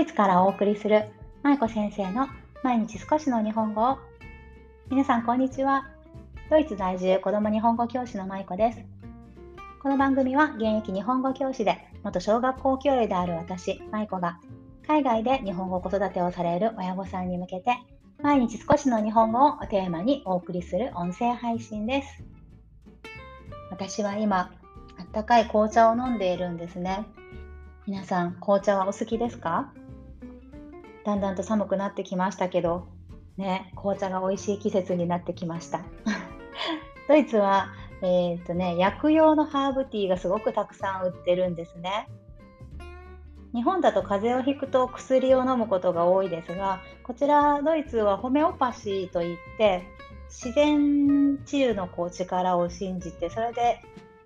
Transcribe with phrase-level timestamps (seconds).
[0.00, 1.06] イツからお送りする
[1.42, 2.28] 舞子先生の
[2.62, 3.82] 毎日少しの日本語。
[3.82, 3.98] を
[4.90, 5.88] 皆さんこんにちは。
[6.48, 8.78] ドイツ在住子供日本語教師の舞子です。
[9.82, 14.38] この番組は現役日本語教師で元小学校教諭である私舞子が
[14.86, 17.76] 海外で日本語子育てをされる親御さんに向けて
[18.22, 22.22] 毎日少しの日本語をテーマにお送りする音声配信です。
[23.72, 24.52] 私は今
[24.96, 27.04] あったかい紅茶を飲んでいるんですね。
[27.88, 29.72] 皆さん紅茶はお好きですか？
[31.08, 32.88] だんだんと寒くなってきましたけど
[33.36, 35.80] ね紅茶が美味しい季節になってきました
[37.08, 37.68] ドイツは
[38.00, 42.08] えーとね、薬用のハーブティーがすごくたくさん売ってるんですね。
[43.52, 49.84] 日本だと風邪をひくと薬を飲むことが多いですがこちらドイツはホメオパシーといって
[50.28, 53.80] 自然治癒のこう力を信じてそれで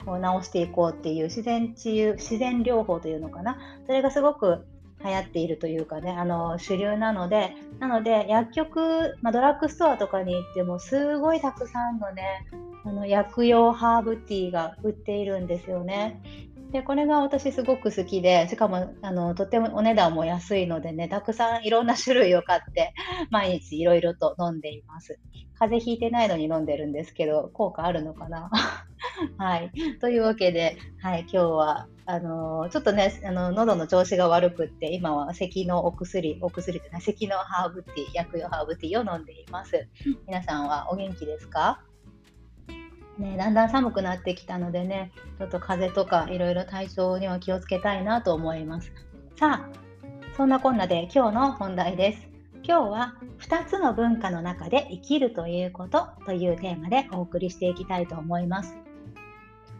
[0.04, 4.66] こう治していこうっていう自然治癒自然療法というのかなそれがすごく
[5.04, 12.46] 流行っているというかねあの主流なのでなので薬局、まあ、ドラッグストアとかに行ってもすごいたくさんのね
[12.84, 16.20] あの薬用ハーブティーが売っているんですよね。
[16.73, 22.95] でこれが私すごく好きでしかもあのとってもお値段も安いのでねたくさんいろんな種類を買って
[23.30, 25.18] 毎日いろいろと飲んでいます。
[25.59, 28.51] 風邪ひいてないのに飲んでるんですけど効果あるのかな？
[29.38, 29.70] はい。
[30.01, 39.88] というわけで、はい、今日はあのちょっとねあの喉の調子が悪くって今は咳のお薬お薬というのは咳のハーブティー薬用ハーブティーを飲んでいます。
[40.26, 41.82] 皆さんはお元気ですか？
[43.18, 48.93] ね、だんだん寒くなってきたのでね、ちょっと風邪とかいろいろ体調には気をつけたいなと思います。
[49.38, 49.69] さあ、
[50.37, 52.29] そんなこんなで今日の本題です。
[52.65, 58.77] 今日は2つの文化の中で生きるということというテーマでお送りしていきたいと思います。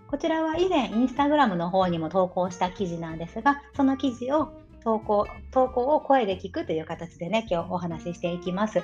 [0.09, 4.53] こちらは以前インスタグラムの方にも投稿した記事なんですが、その記事を
[4.85, 8.83] 投稿投稿を声で聞くという形でね、今日お話ししていきます。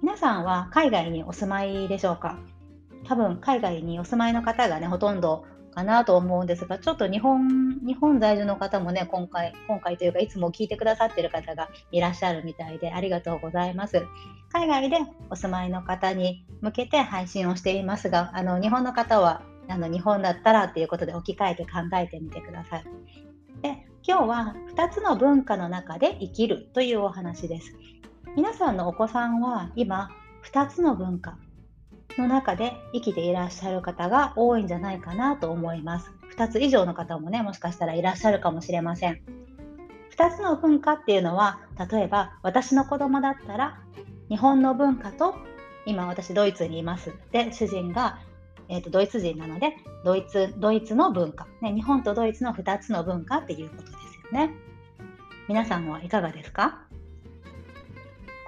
[0.00, 2.38] 皆さんは海外にお住まいでしょうか？
[3.08, 5.44] 多分海外にお住まいの方がねほとんど
[5.76, 14.02] かなと思うんですがちょっと日本日本在住の方もね今回今回というかいつも聞いてくださってる方がいらっしゃるみたいでありがとうございます。
[14.52, 14.96] 海外で
[15.28, 22.84] お住まいの方に向けて配信をしていますがあの日本の方はあの日本だったらっていうことで置き換えて考えてみてください。
[23.60, 27.74] で今日は2つの文化の中で生きるというお話です。
[28.34, 30.10] 皆さんのお子さんは今
[30.50, 31.38] 2つの文化
[32.18, 36.12] の中で生きていらっしゃる方が多いんじゃないかなと思います。
[36.36, 39.20] 2つ以上の方もね、もしかしたらいらっしゃるかもしれません。
[40.16, 41.60] 2つの文化っていうのは、
[41.90, 43.80] 例えば私の子供だったら、
[44.28, 45.34] 日本の文化と、
[45.84, 47.14] 今私ドイツにいます。
[47.32, 48.18] で、主人が、
[48.68, 53.94] えーと、ドイツ人なのでドイツ、ドイツの文化、ね、日本とドイツの2つの文化っていうことです
[54.34, 54.52] よね。
[55.48, 56.80] 皆さんはいかがですか？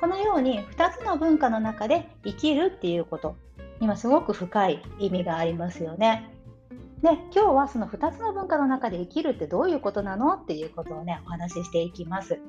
[0.01, 3.37] このように2つの文化の中で生きるっていうこと
[3.81, 6.31] 今すごく深い意味がありますよね。
[7.03, 12.41] で今日はその2つの文化の中で生きるってどういうことなのっていうことをねお話ししていきます。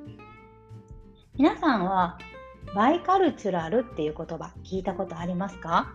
[1.36, 2.18] 皆さんは
[2.76, 5.94] bicultural っていう言葉聞いたことありますか？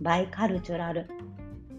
[0.00, 1.06] bicultural。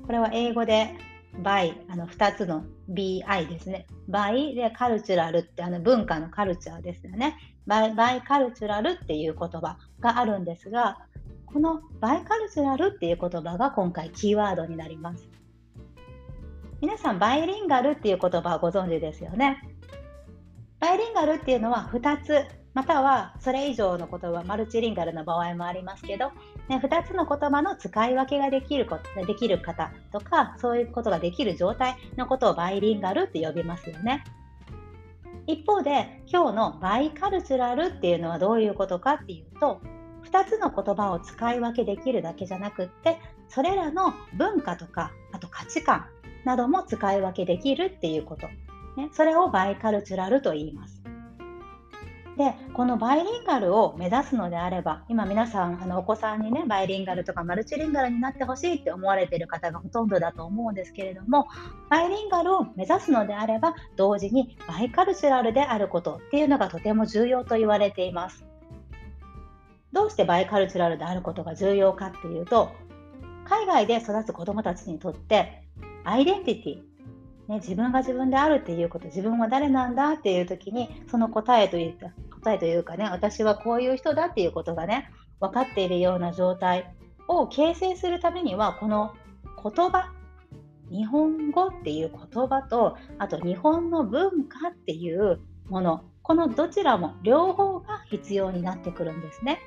[0.06, 0.96] これは英語で
[1.44, 3.88] bi、あの2つの BI ですね。
[4.08, 7.38] bi で cultural ってあの文化のカルチャーですよね。
[7.66, 10.98] bicultural っていう言葉があるんですが、
[11.52, 15.28] この bicultural っていう言葉が今回キーワードになります。
[16.80, 19.62] 皆さん、バイリンガルっていう言葉をご存知ですよね。
[20.80, 26.30] バイリンガルっていうのは2つ、またはそれ以上の言葉、マルチリンガルの場合もありますけど、
[26.70, 34.24] ね、2つの言葉の使い分けができることできる方とか、そういうことができる状態のことをバイリンガルって呼びますよね。
[35.48, 39.82] 一方で、今日の bicultural っていうのはどういうことかっていうと、
[40.26, 46.06] 2つの言葉を使い分けできるだけじゃなくってそれらの文化とかあと価値観
[46.46, 48.48] なども使い分けできるっていうこと、
[48.98, 51.04] ね、それをバイカルチュラルと言います。
[52.40, 61.48] でこのバイリンガルを目指すのであれば今皆さんあのお子さんにねバイリンガルとかマルチリンガルになってほしいって思われている方がほとんどだと思うんですけれども
[61.90, 68.46] バイリンガルを目指すのであれば同時にバイカルチュラルであることっていうのがとても重要と言われています。
[69.92, 72.72] どうしてバイカルチュラルであることが重要かっていうと
[73.46, 75.64] 海外で育つ子どもたちにとって
[76.04, 76.76] アイデンティティ、
[77.48, 82.08] ね、自分が自分であるっていうこと自分は誰なんだっていう時にその答えというか
[82.42, 85.10] 答えというかね私はこういう人だっていうことがね
[85.40, 86.94] 分かっているような状態
[87.28, 89.14] を形成するためにはこの
[89.64, 90.12] 言葉
[90.92, 99.60] 日本語っていう言葉とあと日本の文化っていうものこのどちらも両方が必要になってくるんですね。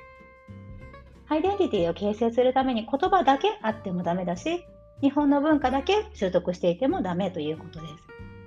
[1.29, 4.65] アイデンティティを形成するために言葉だけあってもダメだし
[5.01, 7.93] 日本の文化だけ習得していてもダメということです。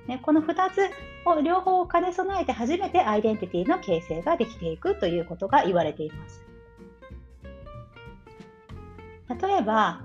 [0.09, 0.91] ね、この2つ
[1.27, 6.45] を両方兼ね備えて初めてアイデンティティの形成ができていくということが言われています。
[9.29, 10.03] 例えば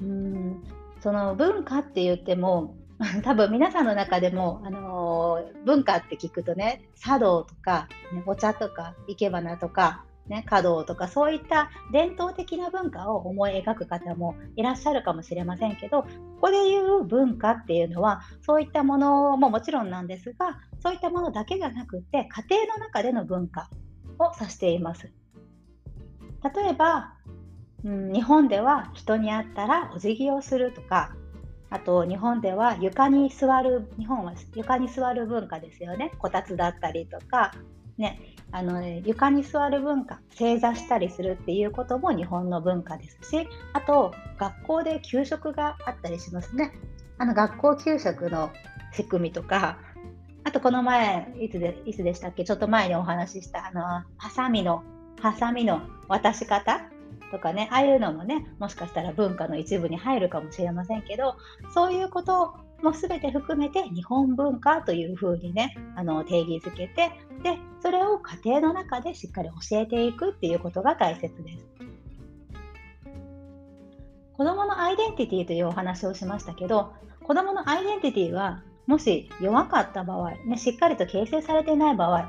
[0.00, 0.62] うん
[1.00, 2.76] その文化って言っても
[3.24, 7.88] 多分皆さんの中でも、あのー、文化って聞くとね茶道とか、
[8.26, 16.08] お茶とか生け花とかね、華道とかそういった伝統的な文化を思い描く方もいらっしゃるかもしれませんけどこ
[16.42, 23.68] こでいう文化っていうのはそういったものももちろんなんですがそういったものだけじゃなくて家庭の中での文化
[24.18, 25.12] を指しています。
[26.42, 27.14] 例えば、
[27.84, 31.14] うん、日本では人に会ったらお辞儀をするとか
[31.70, 37.52] あと日本では床に座る日本は床に座る文化ですよねこたつだったりとか
[37.98, 46.72] ね、あのね、床に座る文化正座したりするっていうことも日本の文化ですしあと学校で給食があったりしますね。
[47.18, 48.50] あの学校給食の
[48.92, 49.78] 仕組みとか
[50.44, 52.44] あとこの前いつでいつでしたっけ？
[52.44, 53.82] ちょっと前にお話ししたあの
[54.16, 54.82] ハサミの
[55.20, 56.80] ハサミの渡し方
[57.30, 61.36] とかねああいうのもねもしかしたら文化の一部に入るかもしれませんけど
[61.72, 67.10] そういうことをも全て含めて日本文化というふうにねあの定義づけて
[67.42, 71.66] でそれを家庭の中でしっかり教えていくっていうことが大切です。
[74.36, 82.28] 子どものアイデンティティというお話をしましたけど子どものアイデンティティはもし弱かった場合、ね、しっかりと形成されていない場合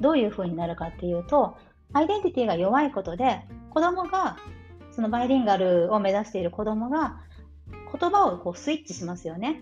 [0.00, 1.56] どういうふうになるかっていうと
[1.92, 4.38] アイデンティティが弱いことで子どもが
[4.90, 7.20] そのバイリンガルを目指している子どもが
[7.98, 9.60] 言葉をこうスイッチしますよね。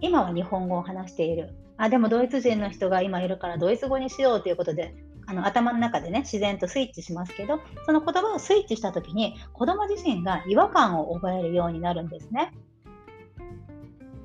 [0.00, 1.54] 今は日本語を話している。
[1.76, 4.94] あでもドイツ人の人が今いるからドイツ語にしようということで
[5.26, 12.52] あの頭の中でね自然とスイッチしますけどその言葉をスイッチした時に子供自身が違和感を覚えるようになるんですね。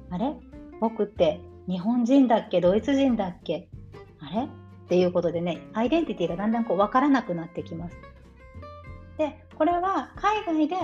[0.10, 0.33] あれ？
[0.81, 2.60] 僕って日本人だっけ？
[2.60, 3.69] ドイツ人だっけ？
[4.19, 4.44] あれ？
[4.45, 4.48] っ
[4.89, 7.95] ていうことでねアイデンティティがだんだんこう分からなくなってきます。
[9.18, 10.75] でこれは海外で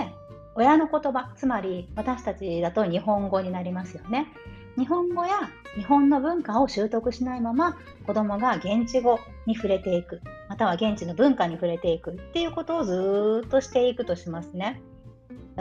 [0.54, 4.26] 親の言葉つまり私たちだと日本語になりますよね。
[4.76, 7.76] 日本語や日本の文化を習得しないまま
[8.06, 14.82] 子どもが現地語に触れていくまたは現地の文化に触れていくっていうことをずっとしていくとしますね。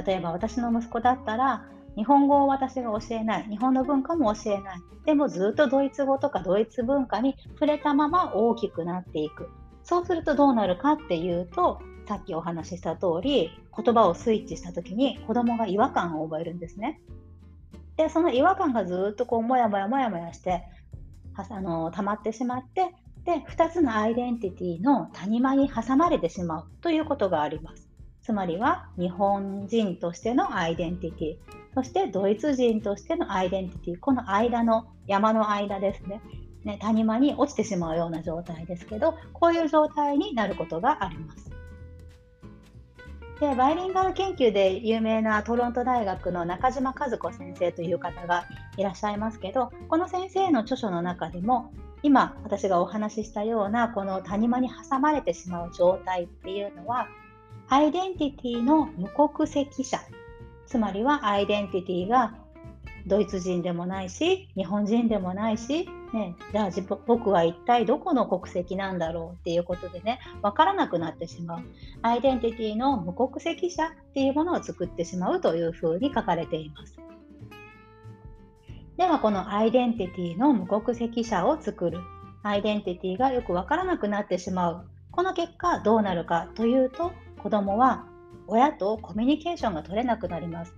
[0.06, 1.66] 例えば私の息子だったら
[1.96, 9.50] 日本語を私が教えない日本の文化も教えないでもずっとドイツ語とかドイツ文化に触れたまま大きくなっていく
[9.84, 17.00] そうするとどうなるかっていうとさっきお話しした通り言葉をスイッチした時に子供が違和感を覚えるんですね。
[17.96, 20.66] でその違和感がずっとこうもやもやもやもやして
[21.36, 22.94] あの溜まってしまって
[23.24, 27.88] で2つのアイデンティティの谷間に挟まれてしまうということがあります。
[28.22, 31.38] つまりは日本人としてのアイデンティティ
[31.74, 36.22] そしてドイツ人としてのアイデンティティこの間の山の間ですね
[36.66, 41.51] ね谷間に落ちてしまうような状態ですけどこういう状態になることがあります。
[43.42, 48.46] でバイリンガル研究で有名なトロント大学の中島和子先生という方が
[48.78, 57.08] いらっしゃいますけどこの先生の著書の中でも今私がお話ししたようなこの谷間に挟まれてしまう状態っていうのは
[57.68, 60.00] アイデンティティの無国籍者
[60.68, 62.36] つまりはアイデンティティが
[63.08, 66.70] ドイツ人でもないし日本人でもないし、ね、じゃあ
[67.08, 71.64] 僕は一体どこの国籍なんだろうっていうことでね分からなくなってしまう
[72.02, 76.98] アイデンティティの無国籍者っていうものを作ってしまうというふうに書かれています。
[78.98, 82.00] ではこのアイデンティティの無国籍者を作る
[82.44, 88.06] アイデンティティがよく分からなくなってしまうこの結果どうなるかというと子どもは
[88.48, 90.76] 親とコミュニケーションが取れなくなります。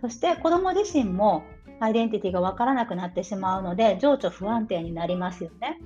[0.00, 1.42] そして子ども自身も
[1.80, 5.80] アイデンティティが分からなくなってしまうので情緒不安定になりますよね。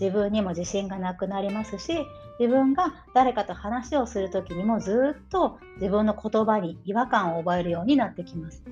[0.00, 2.06] 自分にも自信がなくなりますし
[2.38, 8.64] 自分が誰かと話をする時にもずっと自分の言葉に違和感を覚えるようになってきます。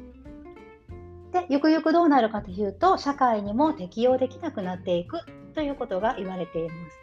[1.32, 5.20] でゆくゆくどうなるかというと社会にも適応できなくなっていく
[5.54, 7.00] ということが言われています。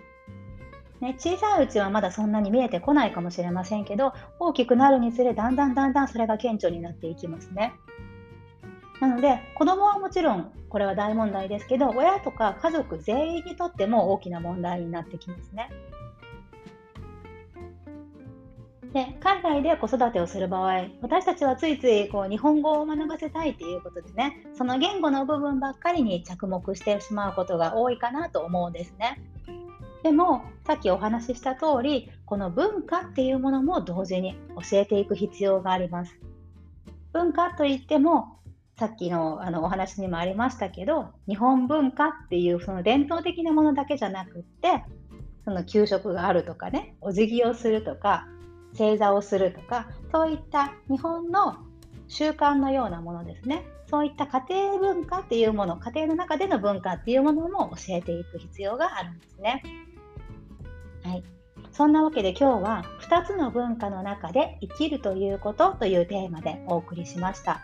[1.00, 7.74] ね、小さいうちはまだそんなに見えてこないかもしれませんけど大きくなるにつれだんだんだんだんそれが顕著になっていきますね。
[9.00, 15.70] なので子供はもちろんこれは大問題ですけど親とか家族全員にとっても大きな問題になってきますね。
[18.94, 29.22] で海外で子育てをする場合私たちはついついこう日本語を学ばせたいということでねその言語の部分ばっかりに着目してしまうことが多いかなと思うんですね。
[30.04, 36.18] でもさっきお話しした通りこの文化っていうものも同時に教えていく必要があります。
[37.14, 38.38] 文化といっても
[38.80, 44.84] さっきのあのお話にもありましたけど日本文化っていうその伝統的なものだけじゃなくって
[45.46, 48.28] その給食があるとかねお辞儀をするとか
[48.74, 51.58] 正座をするとかそういった日本の
[52.08, 59.64] 習慣のようなものですねそういった家庭文化っていうもの家庭の中での文化っていうものも教えていく必要があるんですね。
[61.04, 61.24] はい、
[61.72, 67.62] そんなわけで今日は2つの文化の中で生きるということというテーマでお送りしました。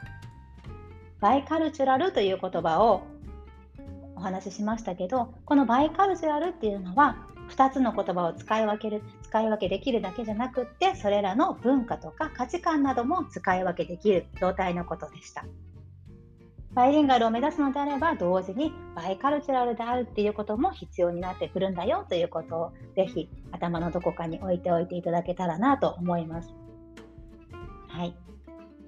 [1.23, 3.03] バイカルチュラルという言葉を
[4.17, 7.15] お話ししましたけどこのバイカルチュラルっていうのは
[7.49, 15.45] 2つの言葉を使い分ける使い分けできるだけじゃなくってそれらの文化とか価値観なども使い分けできる状態のことでした。
[16.73, 26.49] バイリンガルを目指すのであれば同時にバイカルチュラルであるっていうことも必要になってくるんだよということをぜひ頭のどこかに置いておいていただけたらなと思います。
[27.87, 28.15] はい。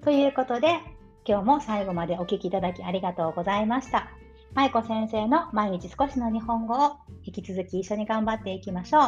[0.04, 0.80] ということで
[1.27, 4.12] 今日も最後までお聴きいただきありがとうございました。
[4.53, 9.03] 舞子先生の毎日少しの日本語を引き続き一緒に頑張っていきましょう。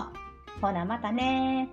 [0.59, 1.69] ほなまたね